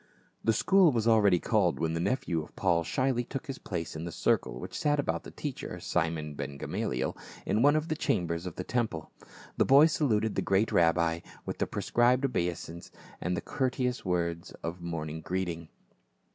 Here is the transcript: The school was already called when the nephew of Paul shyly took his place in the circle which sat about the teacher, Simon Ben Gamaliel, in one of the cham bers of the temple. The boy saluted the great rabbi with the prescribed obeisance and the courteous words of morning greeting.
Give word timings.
The 0.43 0.51
school 0.51 0.91
was 0.91 1.07
already 1.07 1.37
called 1.39 1.79
when 1.79 1.93
the 1.93 1.99
nephew 1.99 2.41
of 2.41 2.55
Paul 2.55 2.83
shyly 2.83 3.23
took 3.23 3.45
his 3.45 3.59
place 3.59 3.95
in 3.95 4.03
the 4.03 4.11
circle 4.11 4.59
which 4.59 4.75
sat 4.75 4.99
about 4.99 5.21
the 5.21 5.29
teacher, 5.29 5.79
Simon 5.79 6.33
Ben 6.33 6.57
Gamaliel, 6.57 7.15
in 7.45 7.61
one 7.61 7.75
of 7.75 7.87
the 7.87 7.95
cham 7.95 8.25
bers 8.25 8.47
of 8.47 8.55
the 8.55 8.63
temple. 8.63 9.11
The 9.57 9.65
boy 9.65 9.85
saluted 9.85 10.33
the 10.33 10.41
great 10.41 10.71
rabbi 10.71 11.19
with 11.45 11.59
the 11.59 11.67
prescribed 11.67 12.25
obeisance 12.25 12.89
and 13.21 13.37
the 13.37 13.41
courteous 13.41 14.03
words 14.03 14.53
of 14.63 14.81
morning 14.81 15.21
greeting. 15.21 15.69